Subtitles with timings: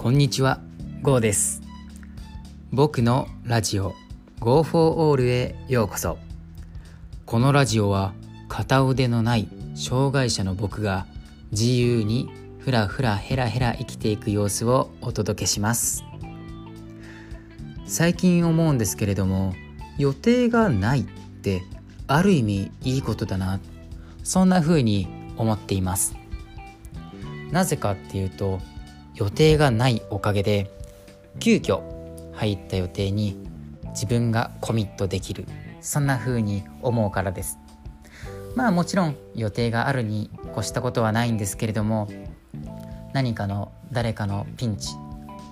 [0.00, 0.62] こんにちは、
[1.02, 1.60] ゴーです。
[2.72, 3.94] 僕のラジオ
[4.38, 6.16] Go for All へようこそ。
[7.26, 8.14] このラジオは
[8.48, 11.06] 片腕のない障害者の僕が
[11.50, 12.30] 自由に
[12.60, 16.02] ふらふらヘラヘラ生きていく様子をお届けします。
[17.84, 19.52] 最近思うんですけれども、
[19.98, 21.62] 予定がないって
[22.06, 23.60] ある意味いいことだな。
[24.24, 26.14] そんな風に思っています。
[27.52, 28.60] なぜかっていうと
[29.20, 30.70] 予定がないおかげで
[31.40, 31.82] 急遽
[32.32, 33.36] 入った予定に
[33.90, 35.44] 自分がコミットできる
[35.82, 37.58] そんな風に思うからです。
[38.56, 42.08] まあもちろん予定があるに越したことはないんですけれども
[43.12, 44.94] 何かの誰かのピンチ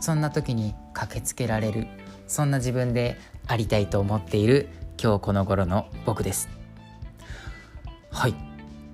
[0.00, 1.86] そんな時に駆けつけられる
[2.27, 6.48] そんな自分でありたいと思っている今日この頃の僕です。
[8.10, 8.30] はい。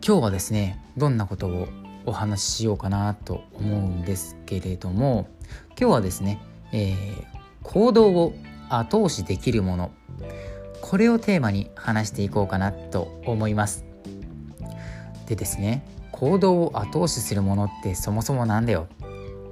[0.07, 1.69] 今日はですねどんなことを
[2.07, 5.29] お話ししようかなと思うんですけれども
[5.79, 6.41] 今日はですね、
[6.73, 7.25] えー、
[7.63, 8.35] 行動を
[8.69, 9.93] 後押しできるもの
[10.81, 13.85] これをテーマに話していこうかなと思います。
[15.27, 18.87] でですね行動を後押しするものってそもそもなんだよ。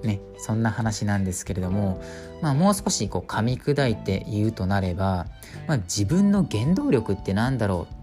[0.02, 2.02] ねそんな話なんですけれども
[2.42, 5.26] まあもう少しこう噛み砕いて言うとなれば、
[5.66, 8.02] まあ、自分の原動力ってなんだろう。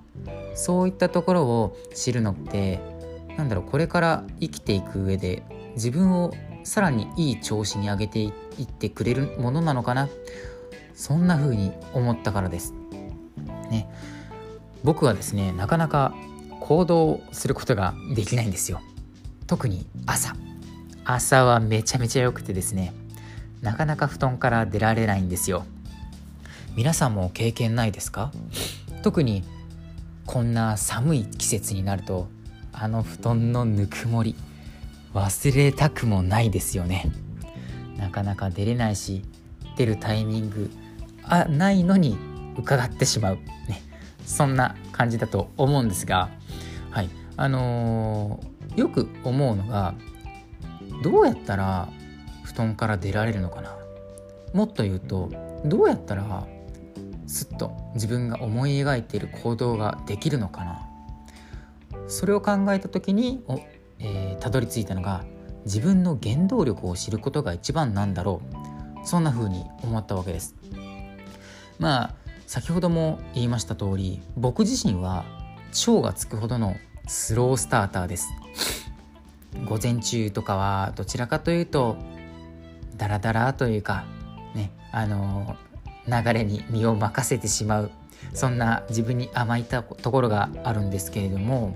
[0.55, 2.79] そういったところを知るのって
[3.39, 5.43] なんだろうこれから生きていく上で
[5.75, 6.33] 自分を
[6.65, 10.09] さらにいい調子に上げていってくれるものなのかな
[10.93, 12.73] そんな風に思ったからです。
[13.71, 13.89] ね、
[14.83, 16.13] 僕はですねなかなか
[16.59, 18.81] 行動することができないんですよ。
[19.47, 20.35] 特に朝。
[21.05, 22.93] 朝はめちゃめちゃ良くてですね
[23.61, 25.63] なかなか布団から出られないんですよ。
[26.75, 28.33] 皆さんも経験ないですか？
[29.01, 29.45] 特に
[30.25, 32.27] こんな寒い季節になると
[32.81, 34.35] あの布団のぬくもり
[35.13, 37.11] 忘れたくもないですよね。
[37.97, 39.25] なかなか出れないし
[39.75, 40.71] 出るタイミング
[41.23, 42.17] あないのに
[42.57, 43.35] 伺ってしまう。
[43.67, 43.81] ね。
[44.25, 46.29] そんな感じだと思うんですが
[46.89, 47.09] はい。
[47.35, 49.93] あのー、よく思うのが
[51.03, 51.89] どうやったら
[52.43, 53.75] 布団から出られるのかな。
[54.53, 55.29] もっと言うと
[55.65, 56.47] どうやったら
[57.27, 60.88] すっと自分が思い描いている行動ができるのかな。
[62.09, 63.61] それを考えた時にお、
[63.99, 65.23] えー、たどり着いたのが
[65.65, 69.05] 自分の原動力を知ることが一番なんだろう。
[69.05, 70.55] そんな風に思ったわけです。
[71.77, 72.15] まあ
[72.47, 75.23] 先ほども言いました通り僕自身は
[75.71, 76.75] 超がつくほどの
[77.07, 78.29] スロースターターです。
[79.65, 81.97] 午前中とかはどちらかというと
[82.97, 84.05] ダラダラというか
[84.55, 85.55] ねあの
[86.07, 87.91] 流れに身を任せてしまう
[88.33, 91.75] そんな自分に甘いたところがあるんですけれども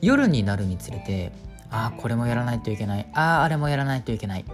[0.00, 1.32] 夜になるにつれて
[1.70, 3.08] ああこれもやらないといけない。
[3.14, 4.44] あああれもやらないといけない。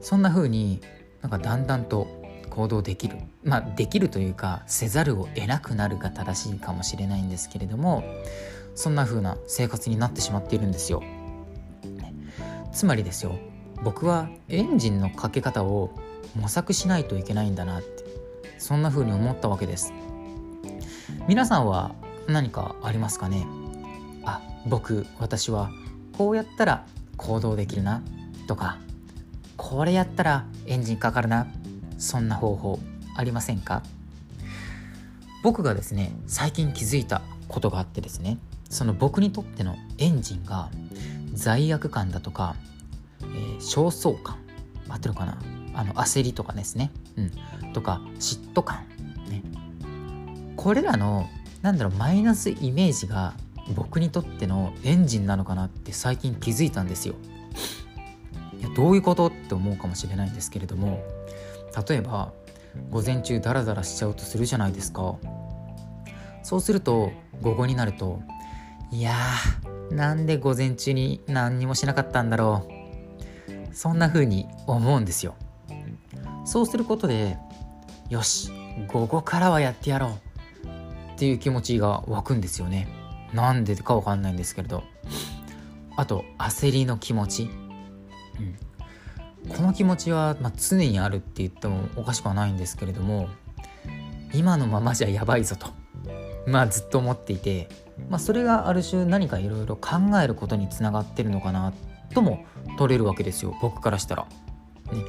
[0.00, 0.80] そんな風に
[1.20, 2.08] なんかだんだんと
[2.50, 3.16] 行動できる。
[3.44, 8.02] まあできるというかせざるを得なくなるが正しいかもしれないんですけれども
[8.74, 11.02] そんな風な生活になってしまっているんですよ。
[12.72, 13.38] つまりですよ
[13.84, 15.90] 僕はエンジンのかけ方を
[16.34, 18.04] 模索しないといけないんだなって
[18.58, 19.92] そんな風に思ったわけです。
[21.28, 21.94] 皆さんは
[22.26, 23.46] 何かありますかね？
[24.24, 25.70] あ僕私は
[26.18, 26.84] こうやったら
[27.16, 28.02] 行動できるな
[28.46, 28.78] とか
[29.56, 31.46] これやったらエンジンかかるな
[31.96, 32.80] そんな方法
[33.16, 33.82] ありませんか？
[35.42, 40.70] 僕がですね最近気づいたことがあってですねその僕にとってのエンジンが
[41.32, 42.56] 罪悪感だとか、
[43.22, 44.38] えー、焦燥感
[44.88, 45.38] 合ってるかな？
[45.74, 48.84] あの焦りとかですね、うん、とか嫉妬感
[50.62, 51.28] これらの
[51.60, 53.34] なんだろうマイナスイメージが
[53.74, 57.16] 僕にとってのエンジンなのかなって最近気づいたんですよ。
[58.60, 61.02] いやどういうことって思うかもしれないんですけれども
[61.88, 62.32] 例えば
[62.90, 65.16] 午前中ダラダラしちゃうとするじゃないですか。
[66.44, 68.20] そうすると午後になると
[68.92, 72.68] いやーなんで午前中に何にもしなかったんだろ
[73.72, 75.34] うそんな風に思うんですよ。
[76.44, 77.36] そうすることで
[78.10, 78.52] よし
[78.86, 80.31] 午後からはやってやろう
[81.14, 82.88] っていう気持ちが湧くんですよね。
[83.32, 84.84] なんでかわかんないんですけれど。
[85.96, 87.50] あと焦りの気持ち、
[89.44, 93.28] うん、この気持ちは、まあ、常にあるって言ってもおかしくはないんですけれども
[94.32, 95.68] 今のままじゃやばいぞと。
[96.46, 97.68] まあずっと思っていて、
[98.08, 101.72] まあ、それがある種何かいろいろ考えることにつながってるのかな
[102.14, 102.44] とも
[102.78, 103.54] 取れるわけですよ。
[103.60, 104.26] 僕からしたら。
[104.90, 105.04] ね、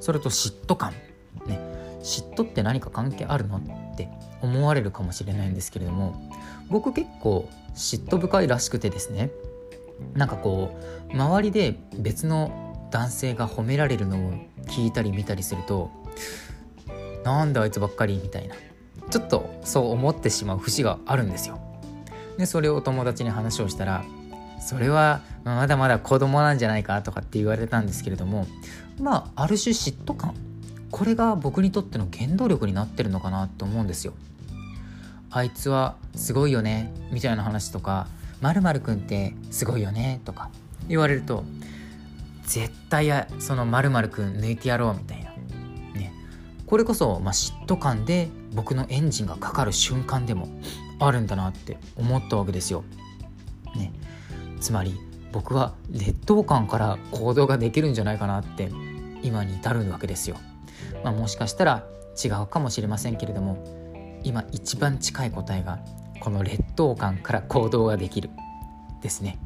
[0.00, 0.92] それと嫉妬感。
[1.46, 1.58] ね。
[2.02, 3.60] 嫉妬って何か関係あるの
[3.92, 4.08] って
[4.40, 6.14] 思われるかもしれないんですけれども
[6.68, 9.30] 僕結構嫉妬深いらしくてですね
[10.14, 10.76] なんかこ
[11.10, 14.32] う周りで別の男性が褒められるのを
[14.66, 15.90] 聞いたり見たりすると
[17.24, 18.18] なんであいつばっかり？
[18.20, 18.56] みたいな。
[19.10, 21.60] ちょっとそう思ってしまう節があるんですよ。
[22.36, 24.04] でそれを友達に話をしたら
[24.60, 27.00] それはまだまだ子供なんじゃないか？
[27.02, 28.46] とかって言われたんですけれども
[29.00, 30.34] まあある種嫉妬感
[30.92, 34.12] これが僕にとっての原動力になってるのかなと思うんですよ。
[35.30, 38.06] あいつはすごいよねみたいな話とか
[38.42, 40.50] まるくんってすごいよねとか
[40.88, 41.44] 言われると
[42.44, 45.30] 絶対そのまるくん抜いてやろうみたいな
[45.98, 46.12] ね
[46.66, 50.48] これこそ、まあ、嫉妬感で僕のエンジンがかかる瞬間でも
[51.00, 52.84] あるんだなって思ったわけですよ。
[53.74, 53.90] ね、
[54.60, 55.00] つまり
[55.32, 58.70] 僕は劣等感から行動ができるんじゃないかなって
[59.22, 60.36] 今に至るわけですよ。
[61.04, 61.86] まあ、もしかしたら
[62.22, 63.58] 違うかもしれませんけれども
[64.22, 65.80] 今一番近い答えが
[66.20, 68.30] この劣等感から行動ができる
[69.00, 69.38] ですね。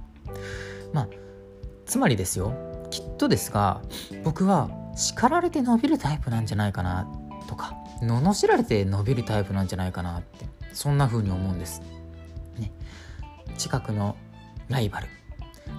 [0.92, 1.08] まあ
[1.86, 2.52] つまりですよ
[2.90, 3.80] きっとですが
[4.24, 7.08] 僕は叱られて伸びるタイプなんじゃないかな
[7.48, 11.80] とか罵られて伸びるタイプなんじゃないかなってそんな風に思うんです。
[12.58, 12.72] ね、
[13.56, 14.16] 近くの
[14.68, 15.08] ライバル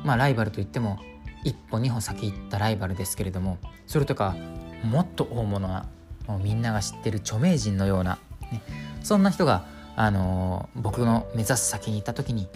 [0.03, 0.99] まあライバルといっても
[1.43, 4.35] 一歩二歩先行ったライバルですけれどもそれとか
[4.83, 5.87] もっと大物な
[6.27, 8.19] もうみんなが知ってる著名人のような、
[8.51, 8.61] ね、
[9.03, 9.65] そんな人が、
[9.95, 12.47] あのー、僕の目指す先に行った時に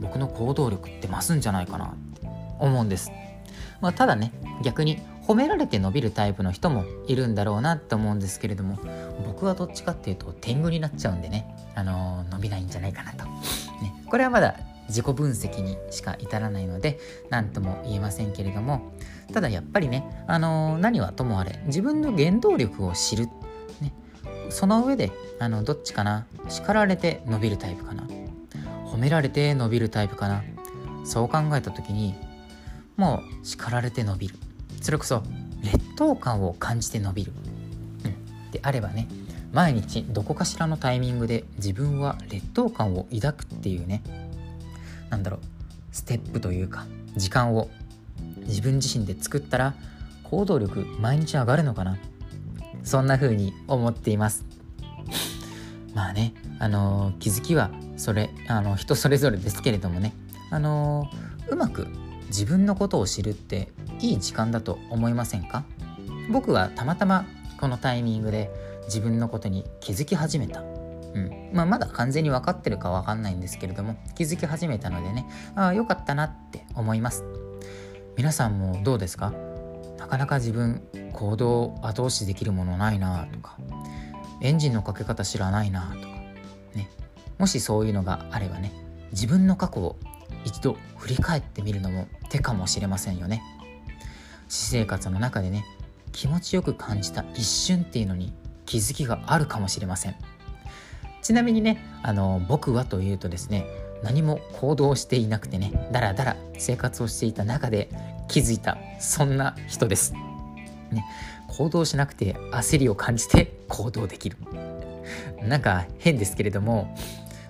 [0.00, 1.88] 僕の行動力って増すんじゃないかなっ
[2.20, 2.28] て
[2.58, 3.10] 思うんです。
[3.80, 4.32] まあ、ただね
[4.62, 8.78] 逆に褒められて伸びるタイプの人もいるんだろうなって思うんですけれども
[9.24, 13.30] 僕はどっちかっていうと天狗になっちゃうんでね、あのー、伸びないんじゃないかなと、ね、
[14.06, 14.56] これはまだ
[14.90, 16.98] 自己分析にしか至らないので
[17.30, 18.92] 何とも言えませんけれども
[19.32, 23.26] ただやっぱりね、あのー、何はともあれ自分の原動力を知る、
[23.80, 23.94] ね、
[24.50, 28.06] その上であのどっちかな叱られて伸びるタイプかな
[28.86, 30.42] 褒められて伸びるタイプかな
[31.04, 32.14] そう考えた時に
[32.96, 34.34] もう叱られて伸びる。
[34.80, 35.22] それこそ
[35.62, 37.32] 劣等感を感じて伸びる、
[38.04, 39.08] うん、であればね
[39.52, 44.02] 毎日どこかしらのタイミングで自分は劣等感を抱くっていうね
[45.10, 45.40] なんだろう
[45.92, 46.86] ステップというか
[47.16, 47.68] 時間を
[48.38, 49.74] 自分自身で作ったら
[50.24, 51.98] 行動力毎日上がるのかな？
[52.84, 54.44] そんな風に思っています。
[55.92, 60.14] まあねあのー、気づきはそれあの人それぞれですけれどもね。
[60.50, 61.88] あのー、うまく
[62.28, 63.68] 自分のことを知るって
[64.00, 65.64] いい時間だと思いませんか？
[66.30, 67.26] 僕はたまたま
[67.60, 68.50] このタイミングで
[68.84, 70.62] 自分のことに気づき始めた。
[71.14, 71.50] うん。
[71.52, 75.26] まあ、まだ完全に分かってるか分かんないんですけれども気づき始めたのでね
[75.56, 77.24] ああよかったなって思います。
[78.16, 79.32] 皆さんもどうですか？
[79.98, 83.56] なかなか自分行動を後押しできるものないなとか
[84.40, 86.06] エンジンのかけ方知らないなとか
[86.74, 86.88] ね。
[87.38, 88.72] もしそういうのがあればね
[89.12, 89.96] 自分の過去を
[90.44, 93.42] 一度振り返ってみるのも手かもしれませんよね。
[94.48, 95.64] 私生活の中でね
[96.12, 98.32] 気持ちよく感じた一瞬っていうのに
[98.66, 100.16] 気づきがあるかもしれません。
[101.22, 103.66] ちなみにねあの僕はというとですね
[104.02, 107.88] 何も行動していなくてねだらだら生活をしていた中で
[108.28, 110.14] 気づいたそんな人です。
[110.92, 111.04] ね、
[111.48, 114.36] 行動しなくて焦りを感じて行動できる。
[115.42, 116.96] なんか変ですけれども、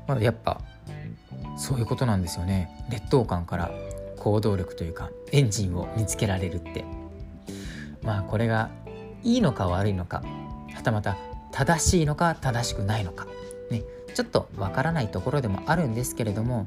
[0.06, 0.60] まあ、やっぱ
[1.56, 2.70] そういうことなんですよね。
[2.90, 3.70] 劣等感から
[4.18, 6.84] 行動力というかエンジンを見つけられるって。
[8.02, 8.70] まあこれが
[9.22, 10.22] いいのか悪いのか
[10.74, 11.16] はたまた
[11.52, 13.26] 正しいのか正しくないのか
[13.70, 13.82] ね
[14.14, 16.66] ちょっとわからないところでもあるんですけれども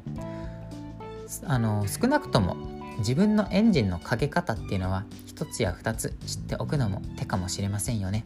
[1.45, 2.55] あの少なくとも
[2.99, 8.25] 自分のエンジンのかけ方っていうのは一つや二つ知っておくのも手かもしれませんよね。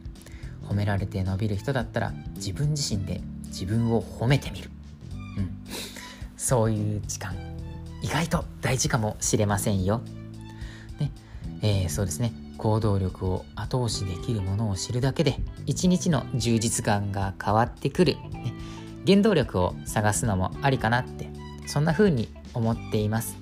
[0.68, 4.70] 褒められて伸びる人だったら自分自身で自分を褒めてみる、
[5.38, 5.58] うん、
[6.36, 7.36] そういう時間。
[8.02, 10.02] 意外と大事かもしれませんよ、
[11.00, 11.12] ね。
[11.62, 12.34] えー、そうですね。
[12.58, 18.54] 行動力を後押しできるものを知るだけで一日の充実感が変わってくる、ね、
[19.06, 21.30] 原動力を探すのもありかなって
[21.68, 23.38] そんな風に思っています、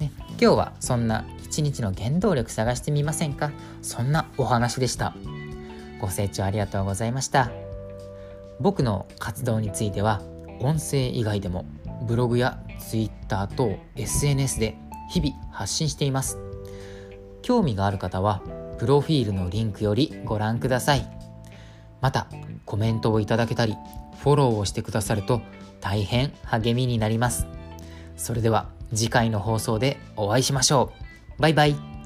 [0.00, 3.50] ね、今日はそんな一日の原動力探してみませんか？
[3.80, 5.14] そんなお話でした。
[6.00, 7.50] ご清聴ありがとうございました。
[8.60, 10.20] 僕の活動については
[10.60, 11.64] 音声以外でも
[12.06, 14.76] ブログや Twitter 等 SNS で
[15.10, 16.38] 日々発信しています。
[17.48, 18.42] 興味がある方は
[18.76, 21.10] プロフィールのリンクよりご覧ください。
[22.02, 22.26] また
[22.66, 23.74] コメントをいただけたり
[24.18, 25.40] フォローをしてくださると
[25.80, 27.46] 大変励みになります。
[28.18, 30.92] それでは次回の放送でお会いしましょ
[31.38, 31.40] う。
[31.40, 31.97] バイバイ。